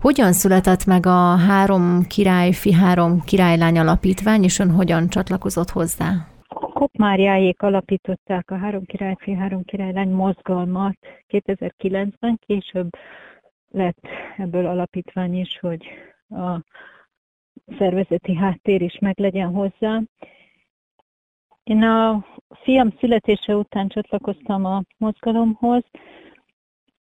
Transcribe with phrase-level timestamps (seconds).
[0.00, 6.10] Hogyan született meg a Három Királyfi, Három Királylány alapítvány, és ön hogyan csatlakozott hozzá?
[6.48, 10.96] Kopmárjáék alapították a Három Királyfi, Három Királylány mozgalmat
[11.28, 12.88] 2009-ben, később
[13.70, 15.86] lett ebből alapítvány is, hogy
[16.28, 16.62] a
[17.78, 20.00] szervezeti háttér is meglegyen hozzá.
[21.62, 22.24] Én a
[22.62, 25.82] fiam születése után csatlakoztam a mozgalomhoz,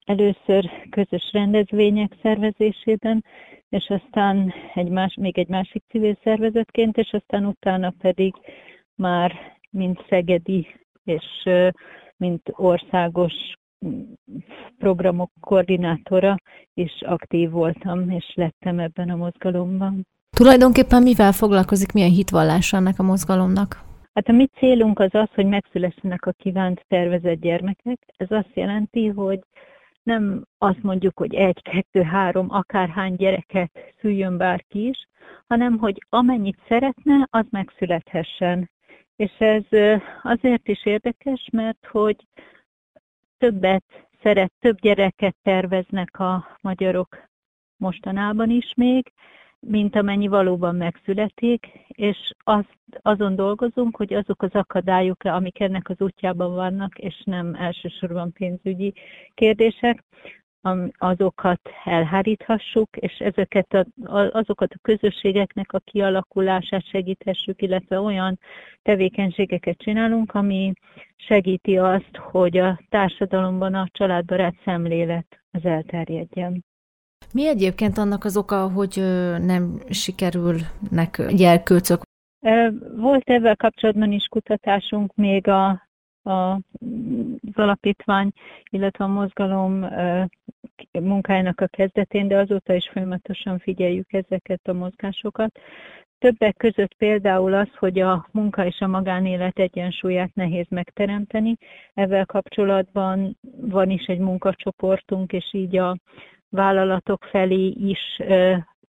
[0.10, 3.24] először közös rendezvények szervezésében,
[3.70, 8.34] és aztán egy más, még egy másik civil szervezetként, és aztán utána pedig
[8.96, 9.32] már
[9.70, 10.68] mint szegedi
[11.04, 11.50] és
[12.18, 13.34] mint országos
[14.78, 16.36] programok koordinátora
[16.74, 20.08] is aktív voltam, és lettem ebben a mozgalomban.
[20.36, 23.88] Tulajdonképpen mivel foglalkozik, milyen hitvallása ennek a mozgalomnak?
[24.14, 28.00] Hát a mi célunk az az, hogy megszülessenek a kívánt tervezett gyermekek.
[28.18, 29.40] Ez azt jelenti, hogy
[30.10, 35.08] nem azt mondjuk, hogy egy, kettő, három, akárhány gyereket szüljön bárki is,
[35.48, 38.72] hanem hogy amennyit szeretne, az megszülethessen.
[39.16, 39.64] És ez
[40.22, 42.28] azért is érdekes, mert hogy
[43.38, 47.18] többet szeret, több gyereket terveznek a magyarok
[47.78, 49.12] mostanában is még,
[49.60, 56.02] mint amennyi valóban megszületik, és azt, azon dolgozunk, hogy azok az akadályok, amik ennek az
[56.02, 58.94] útjában vannak, és nem elsősorban pénzügyi
[59.34, 60.04] kérdések,
[60.98, 63.86] azokat elháríthassuk, és ezeket a,
[64.32, 68.40] azokat a közösségeknek a kialakulását segíthessük, illetve olyan
[68.82, 70.74] tevékenységeket csinálunk, ami
[71.16, 76.64] segíti azt, hogy a társadalomban a családbarát szemlélet az elterjedjen.
[77.34, 78.96] Mi egyébként annak az oka, hogy
[79.46, 82.02] nem sikerülnek gyerkőcök?
[82.96, 85.68] Volt ezzel kapcsolatban is kutatásunk még a,
[86.24, 88.32] a, az alapítvány,
[88.70, 89.86] illetve a mozgalom
[90.92, 95.60] munkájának a kezdetén, de azóta is folyamatosan figyeljük ezeket a mozgásokat.
[96.18, 101.58] Többek között például az, hogy a munka és a magánélet egyensúlyát nehéz megteremteni.
[101.94, 105.98] Ezzel kapcsolatban van is egy munkacsoportunk, és így a
[106.50, 108.22] vállalatok felé is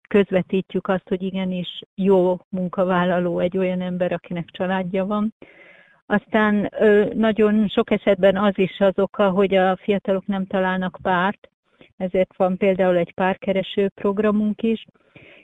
[0.09, 5.35] közvetítjük azt, hogy igenis jó munkavállaló egy olyan ember, akinek családja van.
[6.07, 6.71] Aztán
[7.15, 11.49] nagyon sok esetben az is az oka, hogy a fiatalok nem találnak párt,
[11.97, 14.85] ezért van például egy párkereső programunk is,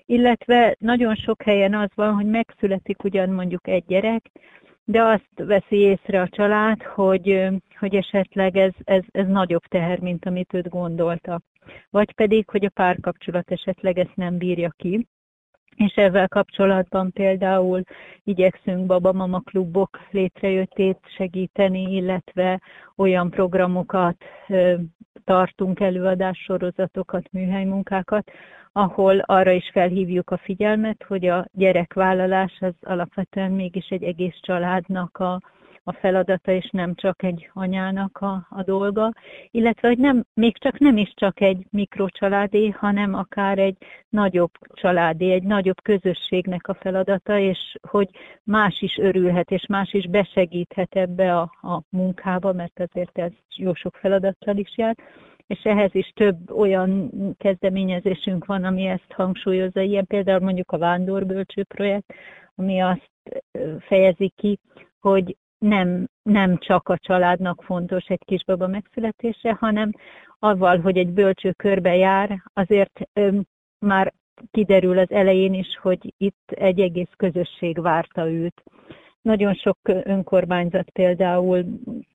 [0.07, 4.31] illetve nagyon sok helyen az van, hogy megszületik ugyan mondjuk egy gyerek,
[4.91, 10.27] de azt veszi észre a család, hogy, hogy esetleg ez, ez, ez nagyobb teher, mint
[10.27, 11.41] amit őt gondolta.
[11.91, 15.07] Vagy pedig, hogy a párkapcsolat esetleg ezt nem bírja ki,
[15.77, 17.83] és ezzel kapcsolatban például
[18.25, 22.61] igyekszünk babamama klubok létrejöttét segíteni, illetve
[22.97, 24.17] olyan programokat
[25.25, 28.31] tartunk, előadássorozatokat, műhelymunkákat,
[28.73, 35.19] ahol arra is felhívjuk a figyelmet, hogy a gyerekvállalás az alapvetően mégis egy egész családnak
[35.19, 35.41] a,
[35.91, 39.13] a feladata, és nem csak egy anyának a, a dolga,
[39.51, 43.77] illetve hogy nem, még csak nem is csak egy mikrocsaládé, hanem akár egy
[44.09, 48.09] nagyobb családé, egy nagyobb közösségnek a feladata, és hogy
[48.45, 53.75] más is örülhet, és más is besegíthet ebbe a, a munkába, mert azért ez jó
[53.75, 54.97] sok feladattal is jár,
[55.47, 61.65] és ehhez is több olyan kezdeményezésünk van, ami ezt hangsúlyozza, ilyen például mondjuk a Vándorbölcső
[61.65, 62.13] projekt,
[62.55, 63.11] ami azt
[63.79, 64.59] fejezi ki,
[65.01, 69.91] hogy nem, nem csak a családnak fontos egy kisbaba megszületése, hanem
[70.39, 73.39] avval, hogy egy bölcső körbe jár, azért ö,
[73.79, 74.13] már
[74.51, 78.63] kiderül az elején is, hogy itt egy egész közösség várta őt.
[79.23, 81.65] Nagyon sok önkormányzat például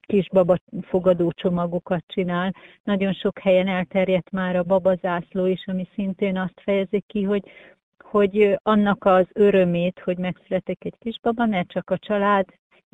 [0.02, 2.54] kisbaba fogadó csomagokat csinál.
[2.84, 7.44] Nagyon sok helyen elterjedt már a babazászló is, ami szintén azt fejezi ki, hogy
[8.00, 12.46] hogy annak az örömét, hogy megszületik egy kisbaba, ne csak a család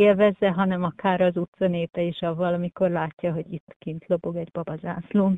[0.02, 4.52] élvezze, hanem akár az utca népe is avval, amikor látja, hogy itt kint lobog egy
[4.52, 5.34] babazászló.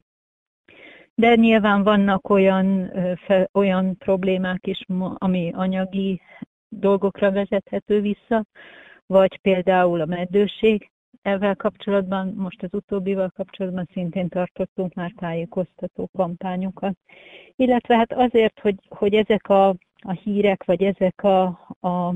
[1.16, 2.92] De nyilván vannak olyan,
[3.26, 4.86] fe, olyan problémák is,
[5.18, 6.22] ami anyagi
[6.70, 8.46] dolgokra vezethető vissza,
[9.06, 10.92] vagy például a meddőség.
[11.22, 16.98] Ezzel kapcsolatban, most az utóbbival kapcsolatban szintén tartottunk már tájékoztató kampányokat.
[17.56, 21.44] Illetve hát azért, hogy, hogy ezek a, a hírek, vagy ezek a,
[21.80, 22.16] a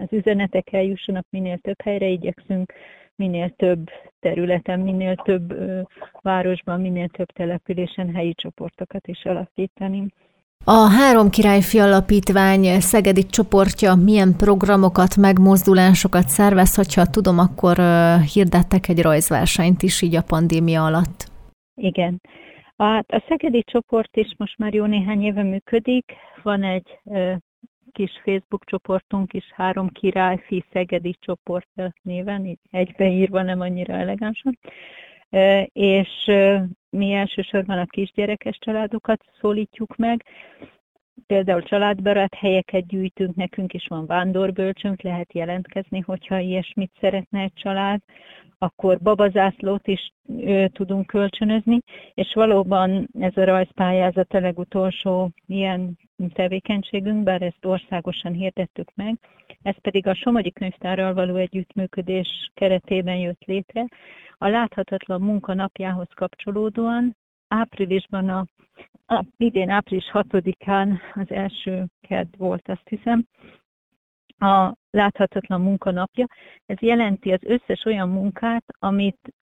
[0.00, 2.72] az üzenetek eljussanak minél több helyre, igyekszünk
[3.16, 3.88] minél több
[4.20, 5.54] területen, minél több
[6.22, 10.06] városban, minél több településen helyi csoportokat is alakítani.
[10.64, 17.76] A Három Királyfi Alapítvány Szegedi csoportja milyen programokat, megmozdulásokat szervez, hogyha tudom, akkor
[18.34, 21.30] hirdettek egy rajzversenyt is így a pandémia alatt.
[21.74, 22.20] Igen.
[22.76, 26.12] Hát a Szegedi csoport is most már jó néhány éve működik.
[26.42, 26.98] Van egy
[27.98, 31.68] kis Facebook csoportunk is, Három Királyfi Szegedi csoport
[32.02, 34.58] néven, így egybeírva, nem annyira elegánsan.
[35.72, 36.08] És
[36.90, 40.24] mi elsősorban a kisgyerekes családokat szólítjuk meg,
[41.26, 48.00] például családbarát helyeket gyűjtünk, nekünk is van vándorbölcsönk, lehet jelentkezni, hogyha ilyesmit szeretne egy család,
[48.58, 51.78] akkor babazászlót is ö, tudunk kölcsönözni,
[52.14, 55.98] és valóban ez a rajzpályázat a legutolsó ilyen
[56.32, 59.18] tevékenységünk, bár ezt országosan hirdettük meg,
[59.62, 63.84] ez pedig a Somogyi Könyvtárral való együttműködés keretében jött létre.
[64.38, 67.16] A láthatatlan munka napjához kapcsolódóan
[67.48, 68.44] áprilisban a,
[69.06, 73.24] a idén április 6-án az első kedd volt, azt hiszem,
[74.38, 76.26] a láthatatlan munkanapja.
[76.66, 79.34] Ez jelenti az összes olyan munkát, amit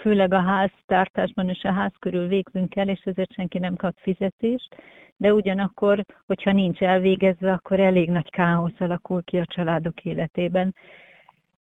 [0.00, 4.76] főleg a háztartásban és a ház körül végzünk el, és ezért senki nem kap fizetést,
[5.16, 10.74] de ugyanakkor, hogyha nincs elvégezve, akkor elég nagy káosz alakul ki a családok életében.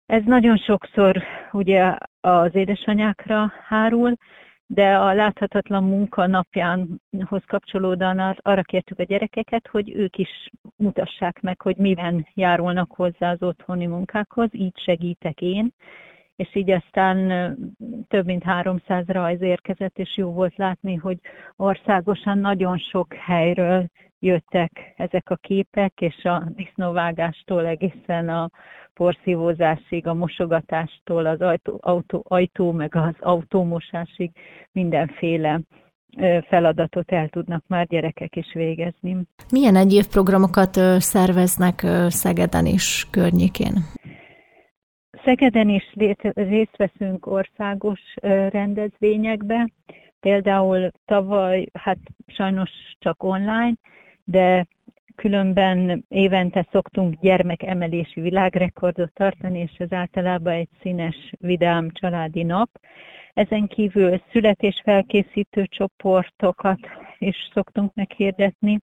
[0.06, 1.22] Ez nagyon sokszor
[1.52, 4.14] ugye az édesanyákra hárul,
[4.74, 11.60] de a láthatatlan munka napjánhoz kapcsolódóan arra kértük a gyerekeket, hogy ők is mutassák meg,
[11.60, 15.72] hogy miben járulnak hozzá az otthoni munkákhoz, így segítek én,
[16.36, 17.28] és így aztán
[18.08, 21.18] több mint 300 rajz érkezett, és jó volt látni, hogy
[21.56, 23.86] országosan nagyon sok helyről
[24.22, 28.50] jöttek ezek a képek, és a disznóvágástól egészen a
[28.94, 34.30] porszívózásig, a mosogatástól, az ajtó, autó, ajtó meg az autómosásig
[34.72, 35.60] mindenféle
[36.48, 39.16] feladatot el tudnak már gyerekek is végezni.
[39.50, 43.74] Milyen egyéb programokat szerveznek Szegeden is környékén?
[45.24, 45.94] Szegeden is
[46.34, 48.00] részt veszünk országos
[48.50, 49.70] rendezvényekbe,
[50.20, 53.74] például tavaly, hát sajnos csak online,
[54.24, 54.66] de
[55.14, 62.70] különben évente szoktunk gyermekemelési világrekordot tartani, és ez általában egy színes, vidám családi nap.
[63.32, 66.78] Ezen kívül születésfelkészítő csoportokat
[67.18, 68.78] is szoktunk meghirdetni,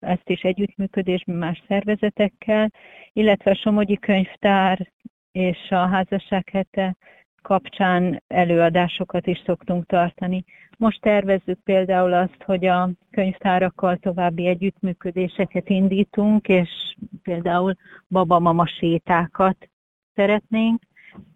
[0.00, 2.70] ezt is együttműködésben más szervezetekkel,
[3.12, 4.90] illetve a Somogyi Könyvtár
[5.32, 6.96] és a házasság hete
[7.44, 10.44] kapcsán előadásokat is szoktunk tartani.
[10.78, 17.74] Most tervezzük például azt, hogy a könyvtárakkal további együttműködéseket indítunk, és például
[18.08, 19.68] babamama sétákat
[20.14, 20.82] szeretnénk,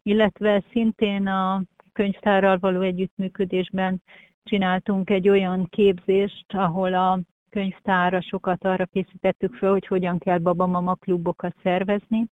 [0.03, 1.63] illetve szintén a
[1.93, 4.03] könyvtárral való együttműködésben
[4.45, 7.21] csináltunk egy olyan képzést, ahol a
[7.51, 12.27] könyvtárasokat arra készítettük fel, hogy hogyan kell babamama klubokat szervezni,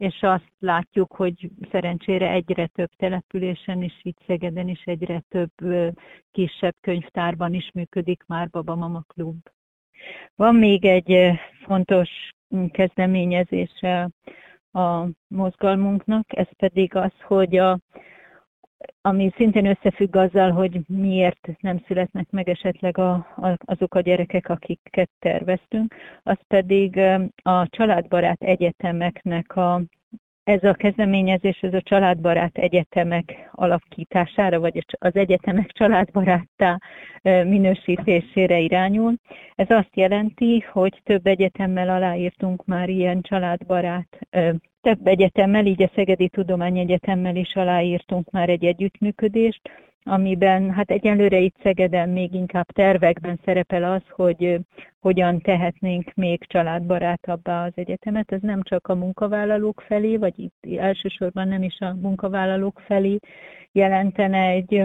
[0.00, 5.50] és azt látjuk, hogy szerencsére egyre több településen is, itt Szegeden is egyre több
[6.30, 9.36] kisebb könyvtárban is működik már Babamama Klub.
[10.34, 11.30] Van még egy
[11.64, 12.08] fontos
[12.70, 14.10] kezdeményezése
[14.72, 17.78] a mozgalmunknak, ez pedig az, hogy a,
[19.02, 24.48] ami szintén összefügg azzal, hogy miért nem születnek meg esetleg a, a, azok a gyerekek,
[24.48, 27.00] akiket terveztünk, az pedig
[27.42, 29.82] a családbarát egyetemeknek a
[30.44, 36.78] ez a kezdeményezés, ez a családbarát egyetemek alakítására, vagy az egyetemek családbaráttá
[37.22, 39.14] minősítésére irányul.
[39.54, 44.18] Ez azt jelenti, hogy több egyetemmel aláírtunk már ilyen családbarát
[44.80, 49.60] több egyetemmel, így a Szegedi Tudományegyetemmel is aláírtunk már egy együttműködést,
[50.04, 54.58] amiben hát egyelőre itt Szegeden még inkább tervekben szerepel az, hogy
[55.00, 58.32] hogyan tehetnénk még családbarátabbá az egyetemet.
[58.32, 63.18] Ez nem csak a munkavállalók felé, vagy itt elsősorban nem is a munkavállalók felé
[63.72, 64.84] jelentene egy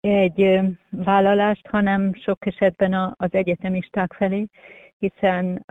[0.00, 4.46] egy vállalást, hanem sok esetben az egyetemisták felé,
[4.98, 5.64] hiszen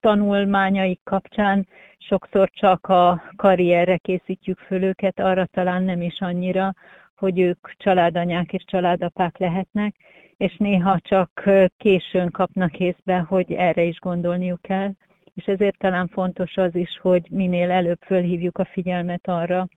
[0.00, 1.66] tanulmányaik kapcsán
[1.98, 6.74] sokszor csak a karrierre készítjük föl őket, arra talán nem is annyira,
[7.16, 9.94] hogy ők családanyák és családapák lehetnek,
[10.36, 14.90] és néha csak későn kapnak észbe, hogy erre is gondolniuk kell,
[15.34, 19.68] és ezért talán fontos az is, hogy minél előbb fölhívjuk a figyelmet arra,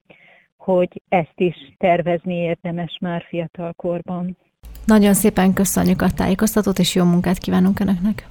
[0.57, 4.37] hogy ezt is tervezni érdemes már fiatal korban.
[4.85, 8.30] Nagyon szépen köszönjük a tájékoztatót, és jó munkát kívánunk Önöknek!